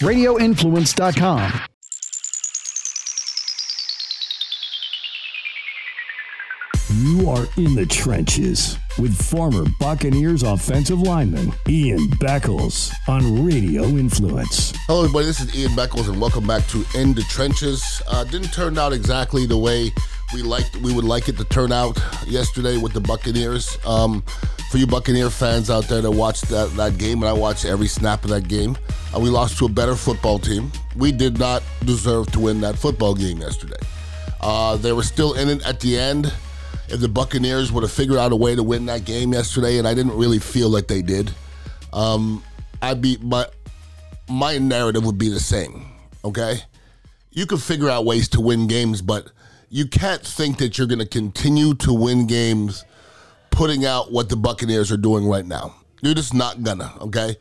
[0.00, 1.60] radioinfluence.com.
[6.92, 14.72] You are in the trenches with former Buccaneers offensive lineman Ian Beckles on Radio Influence.
[14.86, 15.26] Hello, everybody.
[15.26, 18.02] This is Ian Beckles, and welcome back to In the Trenches.
[18.08, 19.92] Uh, didn't turn out exactly the way
[20.34, 20.76] we liked.
[20.76, 23.78] We would like it to turn out yesterday with the Buccaneers.
[23.86, 24.24] Um,
[24.70, 27.88] for you Buccaneer fans out there that watched that, that game, and I watched every
[27.88, 28.78] snap of that game,
[29.12, 30.70] uh, we lost to a better football team.
[30.94, 33.80] We did not deserve to win that football game yesterday.
[34.40, 36.32] Uh, they were still in it at the end
[36.88, 39.88] if the Buccaneers would have figured out a way to win that game yesterday, and
[39.88, 41.32] I didn't really feel like they did,
[41.92, 42.44] um,
[42.80, 43.46] I'd be my
[44.28, 45.84] my narrative would be the same.
[46.24, 46.60] Okay,
[47.32, 49.32] you can figure out ways to win games, but
[49.68, 52.84] you can't think that you're going to continue to win games
[53.60, 55.74] putting out what the Buccaneers are doing right now.
[56.00, 56.94] You're just not gonna.
[57.02, 57.36] Okay,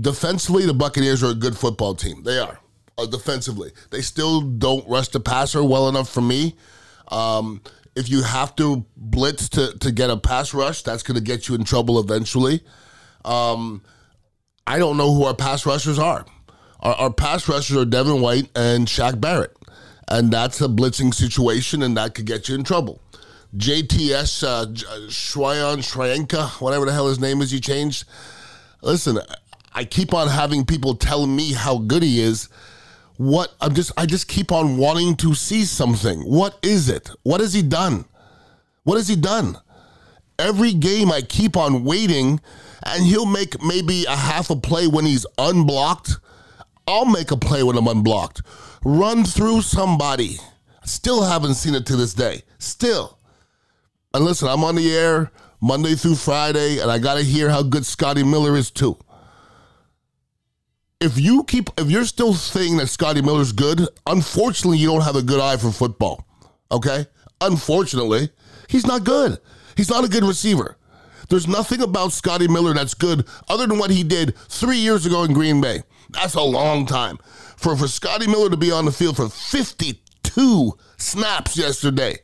[0.00, 2.22] defensively, the Buccaneers are a good football team.
[2.22, 2.60] They are.
[2.96, 6.54] Uh, defensively, they still don't rush the passer well enough for me.
[7.08, 7.62] Um,
[7.96, 11.48] if you have to blitz to, to get a pass rush, that's going to get
[11.48, 12.60] you in trouble eventually.
[13.24, 13.82] Um,
[14.68, 16.24] I don't know who our pass rushers are.
[16.78, 19.56] Our, our, pass rushers are Devin White and Shaq Barrett.
[20.06, 23.02] And that's a blitzing situation, and that could get you in trouble.
[23.56, 24.66] JTS, uh,
[25.08, 28.04] Shwayan Shrianka, whatever the hell his name is, he changed.
[28.82, 29.18] Listen,
[29.72, 32.48] I keep on having people tell me how good he is
[33.16, 36.20] what I'm just I just keep on wanting to see something.
[36.20, 37.10] What is it?
[37.22, 38.04] What has he done?
[38.84, 39.58] What has he done?
[40.38, 42.40] Every game I keep on waiting
[42.82, 46.18] and he'll make maybe a half a play when he's unblocked.
[46.86, 48.42] I'll make a play when I'm unblocked.
[48.84, 50.36] Run through somebody.
[50.84, 52.42] Still haven't seen it to this day.
[52.58, 53.15] Still.
[54.16, 57.62] And listen, I'm on the air Monday through Friday, and I got to hear how
[57.62, 58.96] good Scotty Miller is too
[61.00, 65.16] if you keep if you're still saying that Scotty Miller's good, unfortunately you don't have
[65.16, 66.26] a good eye for football.
[66.70, 67.06] Okay?
[67.40, 68.30] Unfortunately,
[68.68, 69.38] he's not good.
[69.76, 70.76] He's not a good receiver.
[71.28, 75.24] There's nothing about Scotty Miller that's good other than what he did three years ago
[75.24, 75.82] in Green Bay.
[76.10, 77.18] That's a long time.
[77.56, 82.18] For for Scotty Miller to be on the field for 52 snaps yesterday,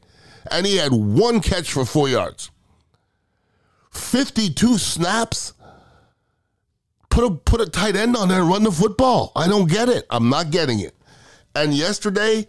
[0.52, 2.50] and he had one catch for four yards.
[3.90, 5.52] 52 snaps?
[7.12, 9.32] put a put a tight end on there and run the football.
[9.36, 10.06] I don't get it.
[10.10, 10.94] I'm not getting it.
[11.54, 12.48] And yesterday,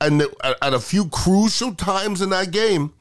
[0.00, 2.92] and at a few crucial times in that game,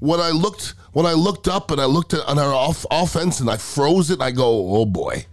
[0.00, 3.40] when I looked when I looked up and I looked at on our off, offense
[3.40, 5.26] and I froze it, I go, oh boy.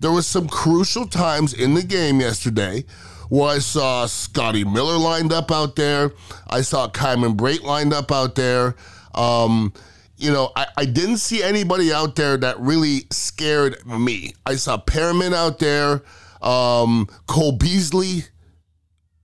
[0.00, 2.84] There was some crucial times in the game yesterday
[3.28, 6.12] where I saw Scotty Miller lined up out there.
[6.48, 8.76] I saw Cameron Brate lined up out there.
[9.14, 9.72] Um,
[10.16, 14.34] you know, I, I didn't see anybody out there that really scared me.
[14.44, 16.02] I saw Perriman out there,
[16.40, 18.24] um, Cole Beasley.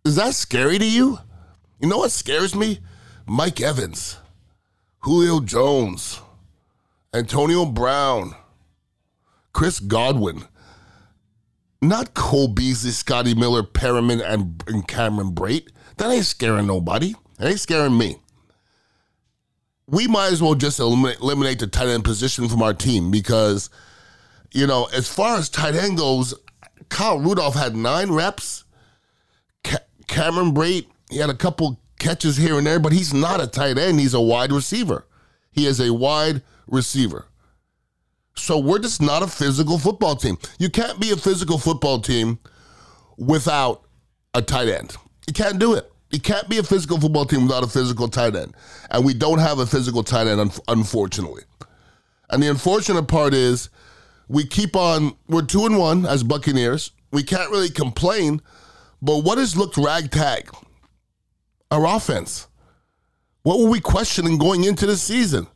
[0.05, 1.19] Is that scary to you?
[1.81, 2.81] You know what scares me?
[3.27, 4.19] Mike Evans,
[5.01, 6.21] Julio Jones,
[7.15, 8.35] Antonio Brown,
[9.53, 10.45] Chris Godwin.
[11.83, 15.69] Not Cole Beasley, Scotty Miller, Perriman, and, and Cameron Brate.
[15.99, 17.15] That ain't scaring nobody.
[17.39, 18.17] That ain't scaring me
[19.93, 23.69] we might as well just eliminate, eliminate the tight end position from our team because,
[24.53, 26.35] you know, as far as tight end goes,
[26.89, 28.65] Kyle Rudolph had nine reps.
[29.65, 33.47] Ca- Cameron Brate, he had a couple catches here and there, but he's not a
[33.47, 34.01] tight end.
[34.01, 35.07] He's a wide receiver.
[35.51, 37.27] He is a wide receiver.
[38.35, 40.39] So we're just not a physical football team.
[40.59, 42.39] You can't be a physical football team
[43.19, 43.83] without
[44.35, 44.97] a tight end.
[45.27, 45.91] You can't do it.
[46.11, 48.55] You can't be a physical football team without a physical tight end.
[48.91, 51.43] And we don't have a physical tight end, un- unfortunately.
[52.31, 53.71] And the unfortunate part is
[54.29, 56.93] we keep on, we're two and one as Buccaneers.
[57.13, 58.41] We can't really complain,
[59.03, 60.51] but what has looked ragtag?
[61.71, 62.47] Our offense.
[63.43, 65.47] What were we questioning going into the season?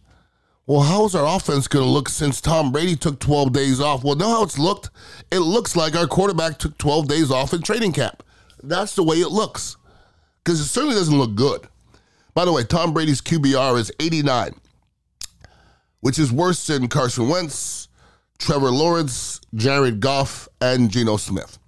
[0.68, 4.02] Well, how's our offense going to look since Tom Brady took 12 days off?
[4.02, 4.90] Well, know how it's looked?
[5.30, 8.24] It looks like our quarterback took 12 days off in training camp.
[8.64, 9.76] That's the way it looks
[10.42, 11.68] because it certainly doesn't look good.
[12.34, 14.54] By the way, Tom Brady's QBR is 89,
[16.00, 17.86] which is worse than Carson Wentz,
[18.38, 21.60] Trevor Lawrence, Jared Goff, and Geno Smith.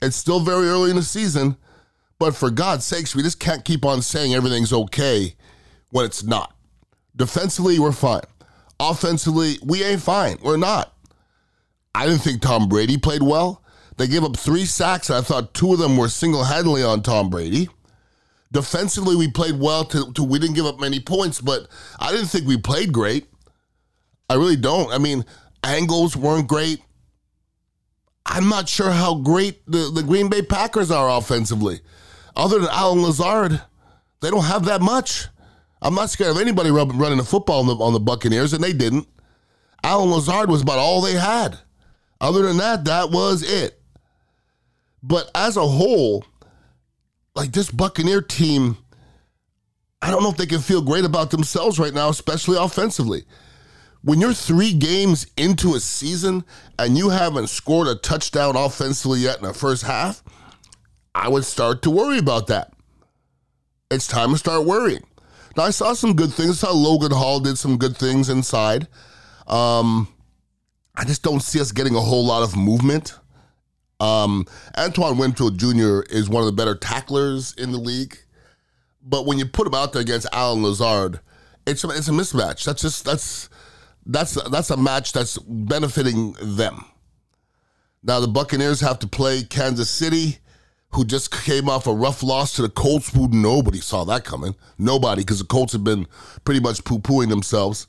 [0.00, 1.58] It's still very early in the season,
[2.18, 5.34] but for God's sakes, we just can't keep on saying everything's okay
[5.90, 6.54] when it's not.
[7.14, 8.22] Defensively, we're fine.
[8.78, 10.38] Offensively, we ain't fine.
[10.42, 10.94] We're not.
[11.94, 13.62] I didn't think Tom Brady played well.
[13.96, 17.30] They gave up three sacks, I thought two of them were single handedly on Tom
[17.30, 17.68] Brady.
[18.52, 19.84] Defensively, we played well.
[19.86, 21.68] To, to, we didn't give up many points, but
[21.98, 23.26] I didn't think we played great.
[24.28, 24.92] I really don't.
[24.92, 25.24] I mean,
[25.64, 26.80] angles weren't great.
[28.26, 31.80] I'm not sure how great the, the Green Bay Packers are offensively.
[32.34, 33.60] Other than Allen Lazard,
[34.20, 35.28] they don't have that much.
[35.82, 38.72] I'm not scared of anybody running the football on the, on the Buccaneers, and they
[38.72, 39.06] didn't.
[39.84, 41.58] Allen Lazard was about all they had.
[42.20, 43.80] Other than that, that was it.
[45.02, 46.24] But as a whole,
[47.34, 48.78] like this Buccaneer team,
[50.02, 53.24] I don't know if they can feel great about themselves right now, especially offensively.
[54.02, 56.44] When you're three games into a season
[56.78, 60.22] and you haven't scored a touchdown offensively yet in the first half,
[61.14, 62.72] I would start to worry about that.
[63.90, 65.04] It's time to start worrying.
[65.58, 66.62] I saw some good things.
[66.62, 68.88] I saw Logan Hall did some good things inside.
[69.46, 70.08] Um,
[70.94, 73.18] I just don't see us getting a whole lot of movement.
[74.00, 76.00] Um, Antoine Winfield Jr.
[76.10, 78.18] is one of the better tacklers in the league,
[79.02, 81.20] but when you put him out there against Allen Lazard,
[81.66, 82.64] it's a, it's a mismatch.
[82.64, 83.48] That's just that's
[84.04, 86.84] that's that's a match that's benefiting them.
[88.02, 90.38] Now the Buccaneers have to play Kansas City,
[90.90, 94.54] who just came off a rough loss to the Colts, who nobody saw that coming.
[94.78, 96.06] Nobody, because the Colts have been
[96.44, 97.86] pretty much poo pooing themselves.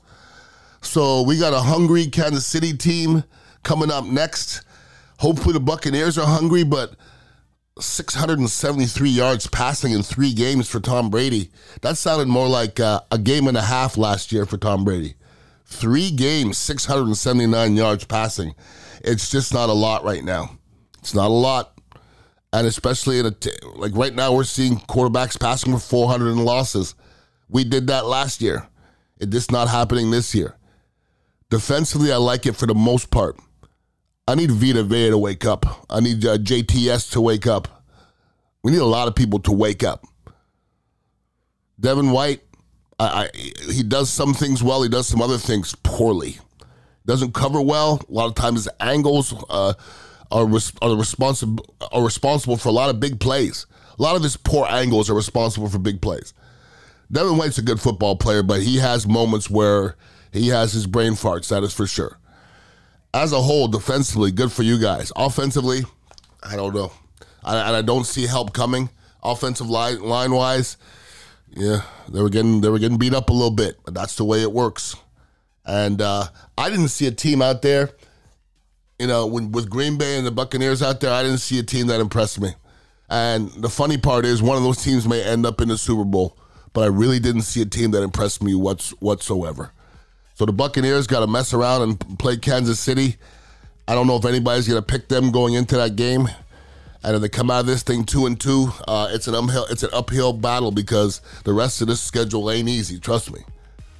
[0.80, 3.24] So we got a hungry Kansas City team
[3.62, 4.62] coming up next.
[5.18, 6.94] Hopefully the Buccaneers are hungry, but
[7.80, 11.50] 673 yards passing in three games for Tom Brady.
[11.82, 15.14] That sounded more like uh, a game and a half last year for Tom Brady.
[15.64, 18.54] Three games, 679 yards passing.
[19.04, 20.58] It's just not a lot right now.
[20.98, 21.77] It's not a lot.
[22.52, 26.44] And especially in a t- like right now, we're seeing quarterbacks passing for 400 in
[26.44, 26.94] losses.
[27.48, 28.66] We did that last year.
[29.18, 30.56] It's just not happening this year.
[31.50, 33.36] Defensively, I like it for the most part.
[34.26, 35.86] I need Vita Vea to wake up.
[35.88, 37.84] I need uh, JTS to wake up.
[38.62, 40.04] We need a lot of people to wake up.
[41.80, 42.42] Devin White,
[42.98, 43.38] I, I,
[43.72, 44.82] he does some things well.
[44.82, 46.38] He does some other things poorly.
[47.06, 48.02] Doesn't cover well.
[48.06, 49.72] A lot of times angles uh,
[50.30, 53.66] are res- are responsible are responsible for a lot of big plays.
[53.98, 56.32] A lot of his poor angles are responsible for big plays.
[57.10, 59.96] Devin White's a good football player, but he has moments where
[60.32, 61.48] he has his brain farts.
[61.48, 62.18] That is for sure
[63.14, 65.12] as a whole, defensively, good for you guys.
[65.16, 65.82] Offensively,
[66.42, 66.92] I don't know.
[67.42, 68.90] I, I don't see help coming.
[69.22, 70.76] Offensive line line wise,
[71.50, 74.24] yeah, they were getting they were getting beat up a little bit, but that's the
[74.24, 74.94] way it works.
[75.66, 76.26] And uh,
[76.56, 77.90] I didn't see a team out there,
[78.98, 81.12] you know, when, with Green Bay and the Buccaneers out there.
[81.12, 82.50] I didn't see a team that impressed me.
[83.08, 86.04] And the funny part is, one of those teams may end up in the Super
[86.04, 86.36] Bowl,
[86.72, 89.72] but I really didn't see a team that impressed me what's, whatsoever.
[90.34, 93.16] So the Buccaneers got to mess around and play Kansas City.
[93.86, 96.28] I don't know if anybody's going to pick them going into that game.
[97.02, 99.66] And if they come out of this thing two and two, uh, it's an uphill
[99.70, 102.98] it's an uphill battle because the rest of this schedule ain't easy.
[102.98, 103.40] Trust me.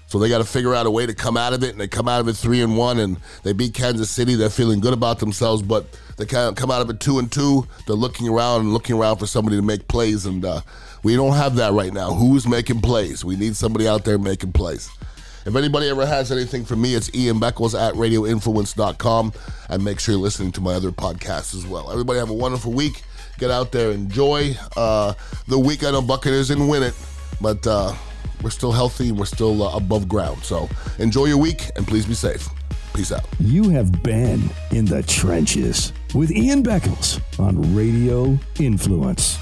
[0.08, 1.86] So they got to figure out a way to come out of it, and they
[1.86, 4.34] come out of it three and one, and they beat Kansas City.
[4.34, 7.30] They're feeling good about themselves, but they kind of come out of it two and
[7.30, 7.66] two.
[7.86, 10.62] They're looking around and looking around for somebody to make plays, and uh,
[11.02, 12.14] we don't have that right now.
[12.14, 13.22] Who's making plays?
[13.22, 14.90] We need somebody out there making plays.
[15.44, 19.32] If anybody ever has anything for me, it's Ian Beckles at radioinfluence.com.
[19.68, 21.90] And make sure you're listening to my other podcasts as well.
[21.90, 23.02] Everybody have a wonderful week.
[23.38, 25.14] Get out there, enjoy uh,
[25.46, 25.84] the week.
[25.84, 26.94] I know Buccaneers didn't win it,
[27.40, 27.94] but uh,
[28.42, 30.42] we're still healthy and we're still uh, above ground.
[30.42, 30.68] So
[30.98, 32.48] enjoy your week and please be safe.
[32.94, 33.24] Peace out.
[33.38, 39.38] You have been in the trenches with Ian Beckles on Radio Influence.